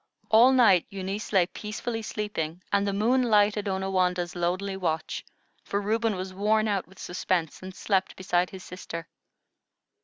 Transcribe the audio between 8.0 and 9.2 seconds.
beside his sister.